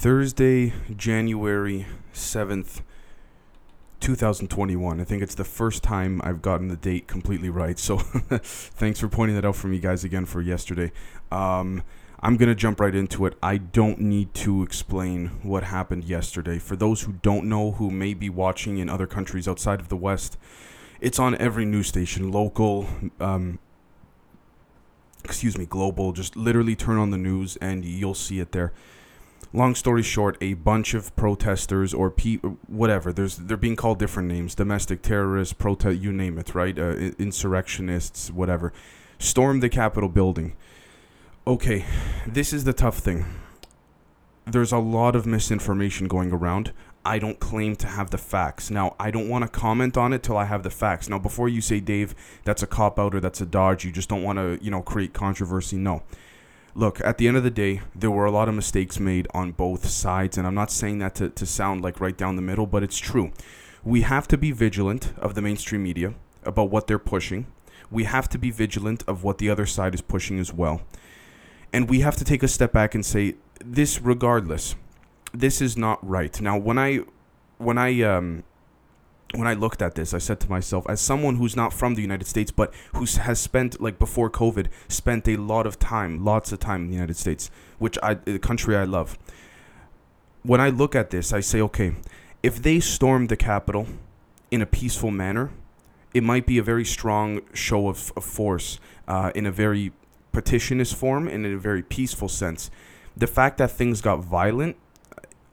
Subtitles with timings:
[0.00, 2.80] Thursday, January 7th,
[4.00, 4.98] 2021.
[4.98, 7.78] I think it's the first time I've gotten the date completely right.
[7.78, 10.90] So thanks for pointing that out for me guys again for yesterday.
[11.30, 11.82] Um,
[12.20, 13.36] I'm going to jump right into it.
[13.42, 16.58] I don't need to explain what happened yesterday.
[16.58, 19.98] For those who don't know, who may be watching in other countries outside of the
[19.98, 20.38] West,
[21.02, 22.86] it's on every news station, local,
[23.20, 23.58] um,
[25.22, 26.12] excuse me, global.
[26.12, 28.72] Just literally turn on the news and you'll see it there
[29.52, 32.36] long story short, a bunch of protesters or pe-
[32.66, 36.78] whatever, there's they're being called different names, domestic terrorists, protest, you name it, right?
[36.78, 38.72] Uh, insurrectionists, whatever,
[39.18, 40.54] stormed the Capitol building.
[41.46, 41.84] Okay,
[42.26, 43.24] this is the tough thing.
[44.46, 46.72] There's a lot of misinformation going around.
[47.04, 48.70] I don't claim to have the facts.
[48.70, 51.08] Now, I don't want to comment on it till I have the facts.
[51.08, 52.14] Now, before you say, Dave,
[52.44, 54.82] that's a cop out or that's a dodge, you just don't want to, you know,
[54.82, 55.76] create controversy.
[55.76, 56.02] No
[56.74, 59.52] look, at the end of the day, there were a lot of mistakes made on
[59.52, 62.66] both sides, and I'm not saying that to, to sound like right down the middle,
[62.66, 63.32] but it's true.
[63.84, 66.14] We have to be vigilant of the mainstream media
[66.44, 67.46] about what they're pushing.
[67.90, 70.82] We have to be vigilant of what the other side is pushing as well.
[71.72, 74.74] And we have to take a step back and say, this regardless,
[75.32, 76.40] this is not right.
[76.40, 77.00] Now, when I
[77.58, 78.42] when I um,
[79.34, 82.02] when I looked at this, I said to myself, as someone who's not from the
[82.02, 86.50] United States, but who has spent, like before COVID, spent a lot of time, lots
[86.52, 89.16] of time in the United States, which I, the country I love.
[90.42, 91.94] When I look at this, I say, okay,
[92.42, 93.86] if they storm the Capitol
[94.50, 95.50] in a peaceful manner,
[96.12, 99.92] it might be a very strong show of, of force uh, in a very
[100.32, 102.70] petitionist form and in a very peaceful sense.
[103.16, 104.76] The fact that things got violent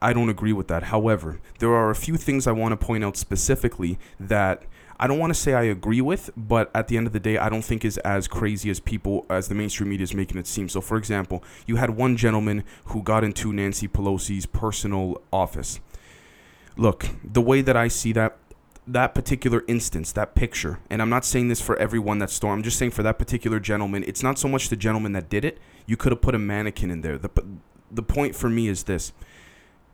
[0.00, 0.84] I don't agree with that.
[0.84, 4.62] However, there are a few things I want to point out specifically that
[5.00, 7.38] I don't want to say I agree with, but at the end of the day,
[7.38, 10.46] I don't think is as crazy as people, as the mainstream media is making it
[10.46, 10.68] seem.
[10.68, 15.78] So, for example, you had one gentleman who got into Nancy Pelosi's personal office.
[16.76, 18.38] Look, the way that I see that,
[18.88, 22.64] that particular instance, that picture, and I'm not saying this for everyone that stormed, I'm
[22.64, 25.58] just saying for that particular gentleman, it's not so much the gentleman that did it.
[25.86, 27.18] You could have put a mannequin in there.
[27.18, 27.30] The,
[27.90, 29.12] the point for me is this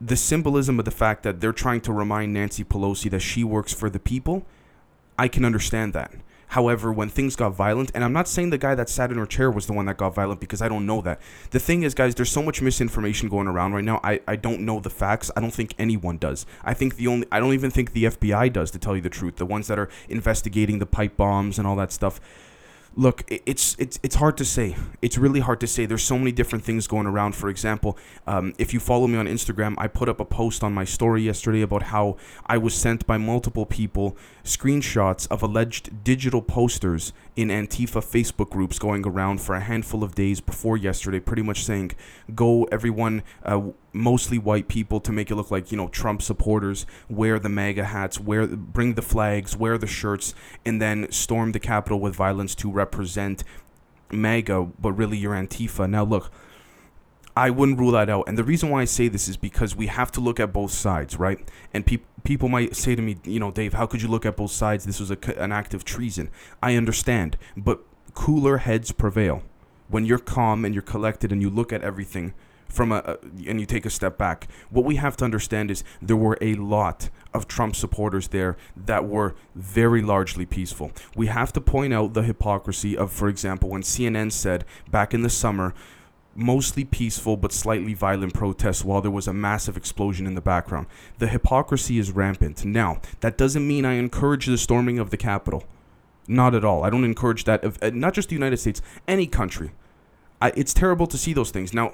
[0.00, 3.72] the symbolism of the fact that they're trying to remind Nancy Pelosi that she works
[3.72, 4.44] for the people,
[5.18, 6.12] I can understand that.
[6.48, 9.26] However, when things got violent, and I'm not saying the guy that sat in her
[9.26, 11.20] chair was the one that got violent because I don't know that.
[11.50, 13.98] The thing is, guys, there's so much misinformation going around right now.
[14.04, 15.32] I, I don't know the facts.
[15.36, 16.46] I don't think anyone does.
[16.62, 19.10] I think the only, I don't even think the FBI does, to tell you the
[19.10, 19.36] truth.
[19.36, 22.20] The ones that are investigating the pipe bombs and all that stuff
[22.96, 24.76] look, it's it's it's hard to say.
[25.02, 25.86] It's really hard to say.
[25.86, 27.34] There's so many different things going around.
[27.34, 30.72] For example, um, if you follow me on Instagram, I put up a post on
[30.72, 32.16] my story yesterday about how
[32.46, 38.78] I was sent by multiple people screenshots of alleged digital posters in Antifa Facebook groups
[38.78, 41.92] going around for a handful of days before yesterday, pretty much saying,
[42.34, 46.84] "Go, everyone." Uh, mostly white people to make it look like you know Trump supporters
[47.08, 50.34] wear the MAGA hats, wear bring the flags, wear the shirts,
[50.64, 53.44] and then storm the Capitol with violence to represent
[54.10, 55.88] MAGA, but really you're Antifa.
[55.88, 56.30] Now look,
[57.36, 59.86] I wouldn't rule that out, and the reason why I say this is because we
[59.86, 61.38] have to look at both sides, right?
[61.72, 64.36] And people people might say to me, you know, Dave, how could you look at
[64.36, 64.84] both sides?
[64.84, 66.30] This was a, an act of treason.
[66.62, 67.80] I understand, but
[68.14, 69.42] cooler heads prevail.
[69.88, 72.32] When you're calm and you're collected and you look at everything
[72.68, 74.48] from a, and you take a step back.
[74.70, 79.06] What we have to understand is there were a lot of Trump supporters there that
[79.06, 80.92] were very largely peaceful.
[81.16, 85.22] We have to point out the hypocrisy of for example when CNN said back in
[85.22, 85.74] the summer
[86.36, 90.86] mostly peaceful but slightly violent protests while there was a massive explosion in the background.
[91.18, 92.64] The hypocrisy is rampant.
[92.64, 95.64] Now that doesn't mean I encourage the storming of the Capitol.
[96.26, 96.84] Not at all.
[96.84, 99.72] I don't encourage that of uh, not just the United States any country.
[100.40, 101.72] I, it's terrible to see those things.
[101.72, 101.92] Now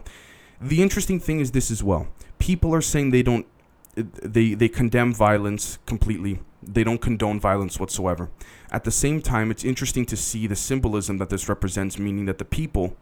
[0.61, 2.09] the interesting thing is this as well.
[2.39, 3.47] People are saying they don't
[3.95, 6.41] they they condemn violence completely.
[6.63, 8.31] They don't condone violence whatsoever.
[8.71, 12.39] At the same time, it's interesting to see the symbolism that this represents, meaning that
[12.39, 12.97] the people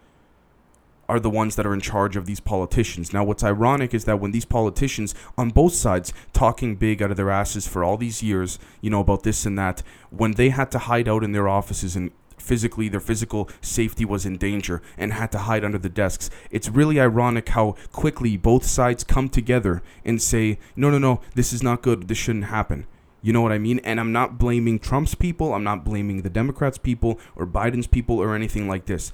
[1.09, 3.13] are the ones that are in charge of these politicians.
[3.13, 7.17] Now, what's ironic is that when these politicians on both sides talking big out of
[7.17, 10.71] their asses for all these years, you know, about this and that, when they had
[10.73, 12.11] to hide out in their offices and
[12.49, 16.31] physically their physical safety was in danger and had to hide under the desks.
[16.51, 21.53] It's really ironic how quickly both sides come together and say, "No, no, no, this
[21.53, 22.09] is not good.
[22.09, 22.87] This shouldn't happen."
[23.21, 23.81] You know what I mean?
[23.81, 28.19] And I'm not blaming Trump's people, I'm not blaming the Democrats' people or Biden's people
[28.19, 29.13] or anything like this.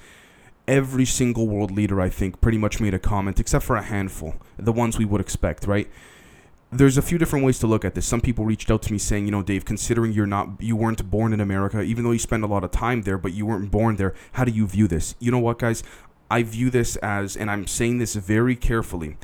[0.69, 4.37] Every single world leader, I think, pretty much made a comment, except for a handful,
[4.59, 5.89] the ones we would expect, right?
[6.75, 8.07] There's a few different ways to look at this.
[8.07, 11.09] Some people reached out to me saying, you know, Dave, considering you're not you weren't
[11.11, 13.71] born in America, even though you spend a lot of time there, but you weren't
[13.71, 15.15] born there, how do you view this?
[15.19, 15.83] You know what, guys?
[16.31, 19.17] I view this as and I'm saying this very carefully.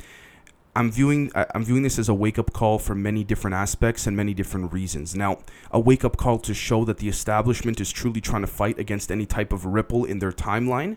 [0.75, 4.15] I'm viewing I'm viewing this as a wake up call for many different aspects and
[4.15, 5.15] many different reasons.
[5.15, 5.39] Now,
[5.69, 9.11] a wake up call to show that the establishment is truly trying to fight against
[9.11, 10.95] any type of ripple in their timeline,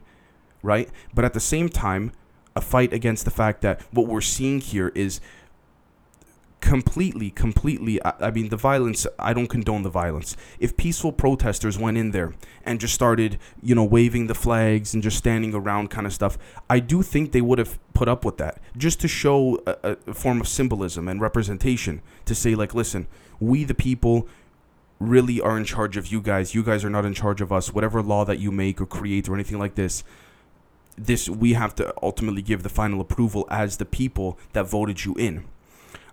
[0.63, 0.89] right?
[1.13, 2.13] But at the same time,
[2.55, 5.21] a fight against the fact that what we're seeing here is
[6.65, 8.03] completely, completely.
[8.03, 9.07] I, I, mean, the violence.
[9.19, 10.35] I don't condone the violence.
[10.59, 12.33] If peaceful protesters went in there
[12.65, 16.39] and just started, you know, waving the flags and just standing around, kind of stuff,
[16.71, 20.15] I do think they would have put up with that just to show a, a
[20.15, 23.09] form of symbolism and representation to say, like, listen,
[23.39, 24.27] we the people
[24.99, 26.55] really are in charge of you guys.
[26.55, 27.75] You guys are not in charge of us.
[27.75, 30.03] Whatever law that you make or create or anything like this,
[30.97, 35.15] this we have to ultimately give the final approval as the people that voted you
[35.17, 35.45] in.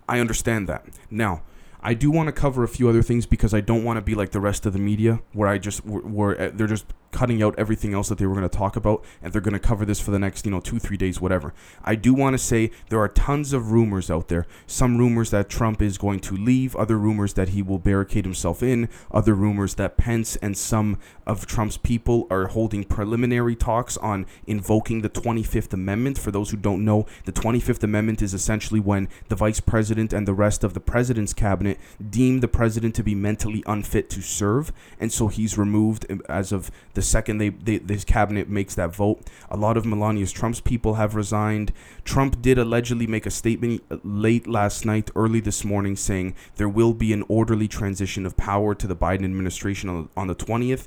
[0.08, 0.84] I understand that.
[1.10, 1.42] Now,
[1.82, 4.14] I do want to cover a few other things because I don't want to be
[4.14, 7.54] like the rest of the media where I just where, where they're just cutting out
[7.58, 10.00] everything else that they were going to talk about and they're going to cover this
[10.00, 11.52] for the next you know two three days whatever.
[11.84, 14.46] I do want to say there are tons of rumors out there.
[14.66, 18.62] Some rumors that trump is going to leave other rumors that he will barricade himself
[18.62, 24.26] in other rumors that pence and some of trump's people are holding preliminary talks on
[24.46, 26.16] invoking the 25th amendment.
[26.18, 30.28] For those who don't know the 25th amendment is essentially when the vice president and
[30.28, 31.71] the rest of the president's cabinet
[32.10, 36.52] deem the president to be mentally unfit to serve and so he's removed um, as
[36.52, 39.22] of the second they, they this cabinet makes that vote.
[39.50, 41.72] A lot of Melania's Trump's people have resigned.
[42.04, 46.68] Trump did allegedly make a statement uh, late last night, early this morning, saying there
[46.68, 50.86] will be an orderly transition of power to the Biden administration on, on the 20th.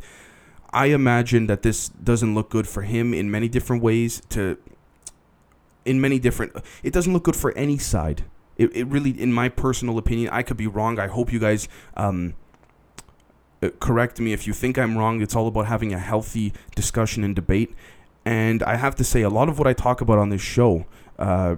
[0.71, 4.21] I imagine that this doesn't look good for him in many different ways.
[4.29, 4.57] To
[5.85, 8.23] in many different, uh, it doesn't look good for any side.
[8.57, 10.99] It, it really, in my personal opinion, I could be wrong.
[10.99, 12.35] I hope you guys um,
[13.61, 15.21] uh, correct me if you think I'm wrong.
[15.21, 17.73] It's all about having a healthy discussion and debate.
[18.23, 20.85] And I have to say, a lot of what I talk about on this show
[21.19, 21.57] uh,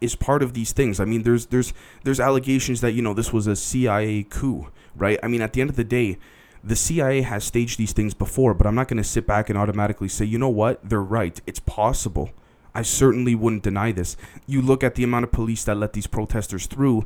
[0.00, 1.00] is part of these things.
[1.00, 1.72] I mean, there's there's
[2.04, 5.18] there's allegations that you know this was a CIA coup, right?
[5.22, 6.18] I mean, at the end of the day,
[6.62, 9.58] the CIA has staged these things before, but I'm not going to sit back and
[9.58, 11.40] automatically say, you know what, they're right.
[11.46, 12.30] It's possible.
[12.74, 14.16] I certainly wouldn't deny this.
[14.46, 17.04] You look at the amount of police that let these protesters through,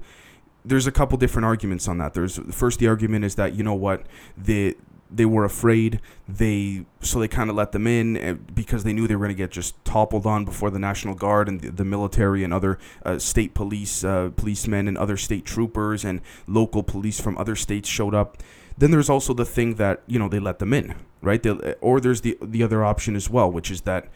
[0.64, 2.14] there's a couple different arguments on that.
[2.14, 4.06] There's first the argument is that you know what
[4.36, 4.74] they
[5.10, 9.06] they were afraid they so they kind of let them in eh, because they knew
[9.06, 11.84] they were going to get just toppled on before the national guard and the, the
[11.84, 17.20] military and other uh, state police uh, policemen and other state troopers and local police
[17.20, 18.38] from other states showed up
[18.76, 21.50] then there's also the thing that you know they let them in right they,
[21.80, 24.08] or there's the the other option as well which is that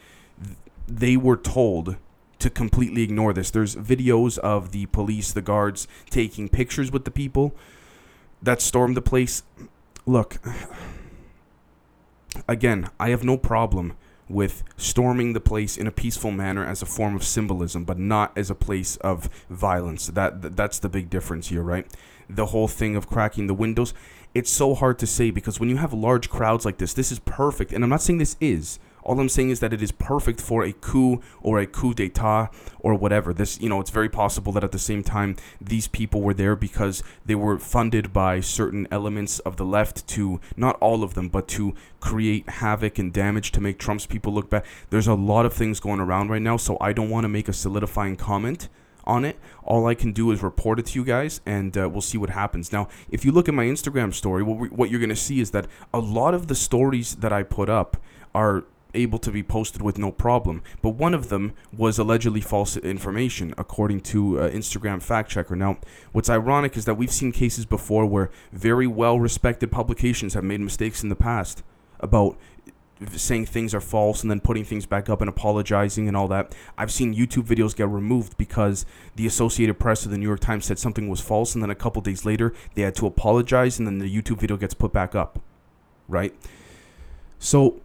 [0.88, 1.96] they were told
[2.38, 3.50] to completely ignore this.
[3.50, 7.54] There's videos of the police, the guards taking pictures with the people
[8.42, 9.42] that stormed the place.
[10.06, 10.38] Look,
[12.48, 13.96] again, I have no problem
[14.28, 18.36] with storming the place in a peaceful manner as a form of symbolism, but not
[18.36, 20.06] as a place of violence.
[20.08, 21.86] That that's the big difference here, right?
[22.28, 23.94] The whole thing of cracking the windows,
[24.34, 27.18] it's so hard to say because when you have large crowds like this, this is
[27.20, 27.72] perfect.
[27.72, 30.62] And I'm not saying this is, all I'm saying is that it is perfect for
[30.62, 33.32] a coup or a coup d'etat or whatever.
[33.32, 36.54] This, you know, it's very possible that at the same time these people were there
[36.54, 41.30] because they were funded by certain elements of the left to not all of them,
[41.30, 44.62] but to create havoc and damage to make Trump's people look bad.
[44.90, 47.48] There's a lot of things going around right now, so I don't want to make
[47.48, 48.68] a solidifying comment
[49.04, 49.38] on it.
[49.64, 52.30] All I can do is report it to you guys, and uh, we'll see what
[52.30, 52.72] happens.
[52.72, 55.40] Now, if you look at my Instagram story, what, we, what you're going to see
[55.40, 57.96] is that a lot of the stories that I put up
[58.34, 58.64] are
[58.94, 60.62] able to be posted with no problem.
[60.82, 65.56] But one of them was allegedly false information, according to uh, Instagram fact checker.
[65.56, 65.78] Now,
[66.12, 70.60] what's ironic is that we've seen cases before where very well respected publications have made
[70.60, 71.62] mistakes in the past
[72.00, 72.38] about
[73.14, 76.54] saying things are false and then putting things back up and apologizing and all that.
[76.76, 80.64] I've seen YouTube videos get removed because the Associated Press or the New York Times
[80.64, 83.86] said something was false and then a couple days later they had to apologize and
[83.86, 85.40] then the YouTube video gets put back up.
[86.08, 86.34] Right?
[87.38, 87.80] So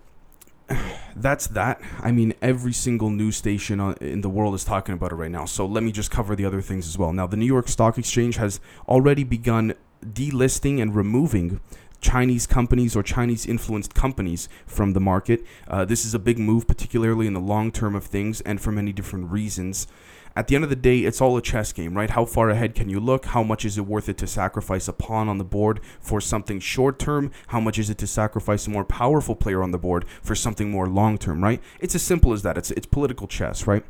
[1.16, 1.82] that's that.
[2.02, 5.46] I mean, every single news station in the world is talking about it right now.
[5.46, 7.14] So let me just cover the other things as well.
[7.14, 9.74] Now, the New York Stock Exchange has already begun
[10.06, 11.60] delisting and removing
[12.02, 15.46] Chinese companies or Chinese influenced companies from the market.
[15.68, 18.72] Uh, this is a big move, particularly in the long term of things and for
[18.72, 19.88] many different reasons
[20.36, 22.10] at the end of the day, it's all a chess game, right?
[22.10, 23.26] How far ahead can you look?
[23.26, 26.60] How much is it worth it to sacrifice a pawn on the board for something
[26.60, 27.32] short term?
[27.48, 30.72] How much is it to sacrifice a more powerful player on the board for something
[30.72, 31.62] more long term, right?
[31.80, 32.58] It's as simple as that.
[32.58, 33.86] It's, it's political chess, right?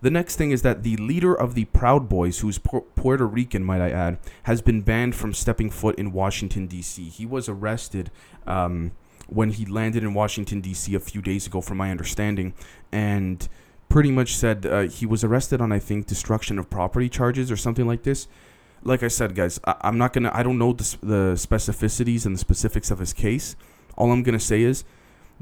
[0.00, 3.80] The next thing is that the leader of the Proud Boys, who's Puerto Rican, might
[3.80, 7.08] I add, has been banned from stepping foot in Washington, D.C.
[7.08, 8.12] He was arrested.
[8.46, 8.92] Um,
[9.26, 10.94] when he landed in Washington, D.C.
[10.94, 12.54] a few days ago, from my understanding.
[12.92, 13.46] And
[13.88, 17.56] pretty much said uh, he was arrested on I think destruction of property charges or
[17.56, 18.28] something like this.
[18.82, 20.30] Like I said, guys, I, am not gonna.
[20.32, 23.56] I don't know the, the specificities and the specifics of his case.
[23.96, 24.84] All I'm gonna say is,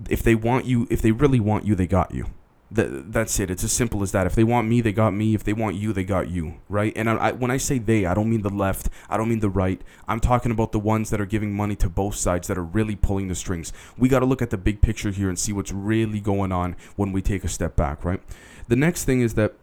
[0.09, 2.26] if they want you, if they really want you, they got you.
[2.68, 3.49] That, that's it.
[3.49, 4.26] It's as simple as that.
[4.26, 5.35] If they want me, they got me.
[5.35, 6.92] If they want you, they got you, right?
[6.96, 8.88] And I, I, when I say they, I don't mean the left.
[9.08, 9.80] I don't mean the right.
[10.08, 12.96] I'm talking about the ones that are giving money to both sides that are really
[12.96, 13.73] pulling the strings.
[13.96, 16.75] We got to look at the big picture here and see what's really going on
[16.96, 18.20] when we take a step back, right?
[18.66, 19.54] The next thing is that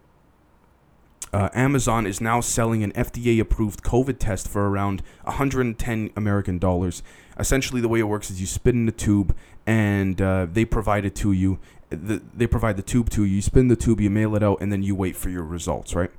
[1.34, 7.02] uh, Amazon is now selling an FDA approved COVID test for around 110 American dollars.
[7.38, 9.34] Essentially, the way it works is you spit in a tube
[9.66, 11.58] and uh, they provide it to you
[11.94, 13.36] the, they provide the tube to you.
[13.36, 15.94] You spin the tube, you mail it out, and then you wait for your results,
[15.94, 16.10] right?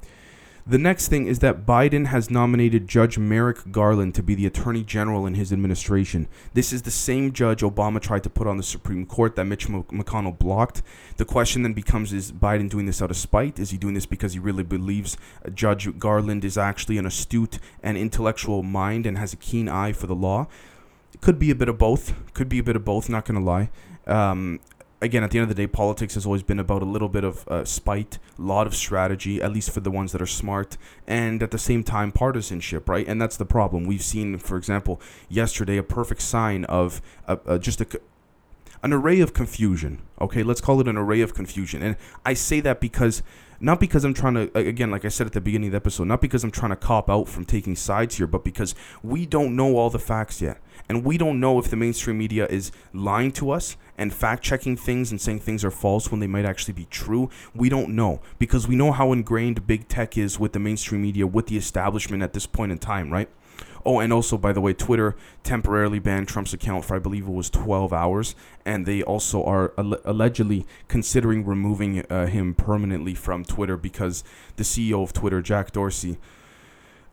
[0.68, 4.84] The next thing is that Biden has nominated Judge Merrick Garland to be the Attorney
[4.84, 6.28] General in his administration.
[6.56, 9.68] This is the same judge Obama tried to put on the Supreme Court that Mitch
[9.68, 10.82] McConnell blocked.
[11.18, 13.60] The question then becomes is Biden doing this out of spite?
[13.60, 15.18] Is he doing this because he really believes
[15.54, 20.08] Judge Garland is actually an astute and intellectual mind and has a keen eye for
[20.08, 20.48] the law?
[21.14, 22.16] It could be a bit of both.
[22.34, 23.70] Could be a bit of both, not going to lie.
[24.08, 24.60] Um,
[25.02, 27.24] again, at the end of the day, politics has always been about a little bit
[27.24, 30.78] of uh, spite, a lot of strategy, at least for the ones that are smart,
[31.08, 33.08] and at the same time, partisanship, right?
[33.08, 33.86] And that's the problem.
[33.86, 37.88] We've seen, for example, yesterday, a perfect sign of uh, uh, just a,
[38.84, 40.02] an array of confusion.
[40.22, 41.82] Okay, let's call it an array of confusion.
[41.82, 43.22] And I say that because
[43.60, 46.08] not because I'm trying to again like I said at the beginning of the episode,
[46.08, 49.56] not because I'm trying to cop out from taking sides here, but because we don't
[49.56, 50.60] know all the facts yet.
[50.88, 54.78] And we don't know if the mainstream media is lying to us and fact checking
[54.78, 57.30] things and saying things are false when they might actually be true.
[57.56, 61.26] We don't know because we know how ingrained big tech is with the mainstream media,
[61.26, 63.30] with the establishment at this point in time, right?
[63.86, 67.32] Oh, and also, by the way, Twitter temporarily banned Trump's account for I believe it
[67.32, 73.46] was 12 hours, and they also are al- allegedly considering removing uh, him permanently from
[73.46, 74.24] Twitter because
[74.56, 76.18] the CEO of Twitter, Jack Dorsey,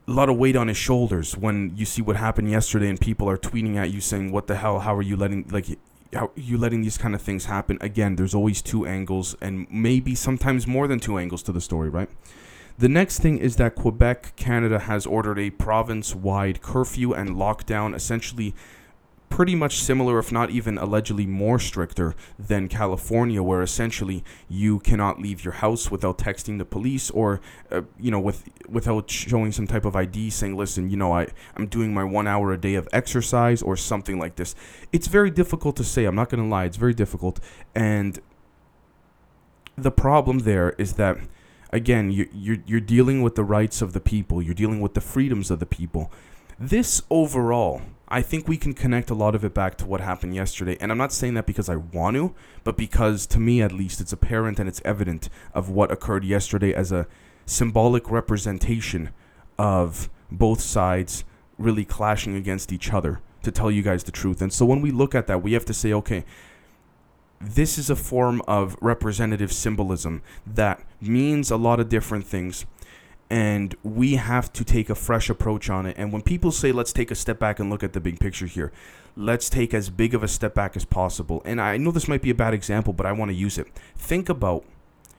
[0.08, 3.28] a lot of weight on his shoulders when you see what happened yesterday and people
[3.28, 4.80] are tweeting at you saying what the hell?
[4.80, 5.78] How are you letting like
[6.12, 7.78] how you letting these kind of things happen?
[7.80, 11.88] Again there's always two angles and maybe sometimes more than two angles to the story
[11.88, 12.10] right
[12.78, 17.94] the next thing is that Quebec Canada has ordered a province wide curfew and lockdown
[17.94, 18.54] essentially
[19.32, 25.22] pretty much similar, if not even allegedly more stricter than California, where essentially you cannot
[25.22, 29.66] leave your house without texting the police or, uh, you know, with without showing some
[29.66, 32.74] type of ID saying, "Listen, you know, I I'm doing my one hour a day
[32.74, 34.54] of exercise or something like this."
[34.92, 36.04] It's very difficult to say.
[36.04, 36.64] I'm not going to lie.
[36.66, 37.40] It's very difficult,
[37.74, 38.20] and
[39.76, 41.16] the problem there is that
[41.72, 45.00] again, you, you're, you're dealing with the rights of the people, you're dealing with the
[45.00, 46.12] freedoms of the people.
[46.58, 50.34] This overall I think we can connect a lot of it back to what happened
[50.34, 50.76] yesterday.
[50.82, 54.02] And I'm not saying that because I want to, but because to me at least
[54.02, 57.06] it's apparent and it's evident of what occurred yesterday as a
[57.46, 59.14] symbolic representation
[59.58, 61.24] of both sides
[61.56, 64.42] really clashing against each other to tell you guys the truth.
[64.42, 66.26] And so when we look at that, we have to say, okay,
[67.40, 72.64] this is a form of representative symbolism that means a lot of different things
[73.32, 75.96] and we have to take a fresh approach on it.
[75.96, 78.44] And when people say, let's take a step back and look at the big picture
[78.44, 78.70] here,
[79.16, 81.40] let's take as big of a step back as possible.
[81.46, 83.68] And I know this might be a bad example, but I want to use it.
[83.96, 84.66] Think about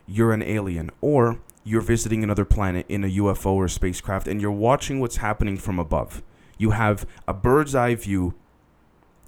[0.05, 4.51] you're an alien or you're visiting another planet in a UFO or spacecraft and you're
[4.51, 6.21] watching what's happening from above.
[6.59, 8.35] You have a bird's eye view.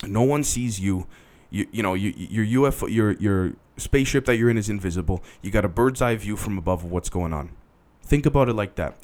[0.06, 1.08] No one sees you.
[1.50, 5.24] You, you know, you, your UFO, your, your spaceship that you're in is invisible.
[5.42, 7.52] You got a bird's eye view from above of what's going on
[8.06, 8.96] Think about it like that.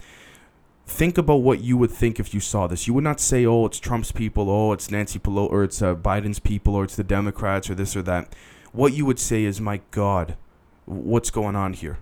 [0.85, 2.85] Think about what you would think if you saw this.
[2.85, 5.95] You would not say, "Oh, it's Trump's people," "Oh, it's Nancy Pelosi," or "It's uh,
[5.95, 8.35] Biden's people," or "It's the Democrats," or this or that.
[8.71, 10.35] What you would say is, "My God,
[10.85, 11.97] what's going on here?"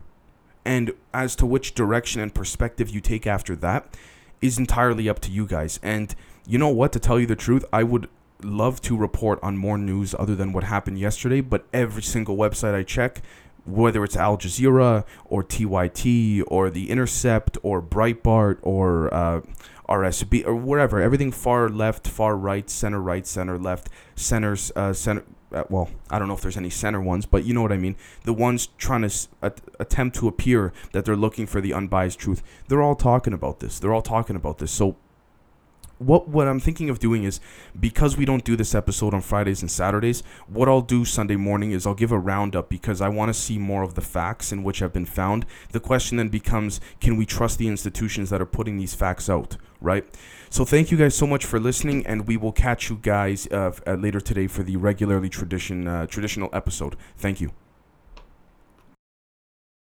[0.66, 3.96] And as to which direction and perspective you take after that
[4.42, 5.80] is entirely up to you guys.
[5.82, 6.14] And
[6.46, 6.92] you know what?
[6.94, 8.10] To tell you the truth, I would
[8.44, 12.74] love to report on more news other than what happened yesterday, but every single website
[12.74, 13.22] I check
[13.66, 19.42] whether it's Al Jazeera or TYT or The Intercept or Breitbart or uh,
[19.88, 25.24] RSB or wherever, everything far left, far right, center right, center left, centers, uh, center.
[25.52, 27.78] Uh, well, I don't know if there's any center ones, but you know what I
[27.78, 27.96] mean.
[28.24, 32.44] The ones trying to s- attempt to appear that they're looking for the unbiased truth,
[32.68, 33.80] they're all talking about this.
[33.80, 34.72] They're all talking about this.
[34.72, 34.96] So
[36.00, 37.40] what what I'm thinking of doing is
[37.80, 41.72] because we don't do this episode on Fridays and Saturdays, what I'll do Sunday morning
[41.72, 44.64] is I'll give a roundup because I want to see more of the facts in
[44.64, 45.46] which have been found.
[45.72, 49.58] The question then becomes can we trust the institutions that are putting these facts out,
[49.82, 50.06] right?
[50.50, 53.72] So thank you guys so much for listening and we will catch you guys uh,
[53.86, 56.96] later today for the regularly tradition uh, traditional episode.
[57.18, 57.52] Thank you.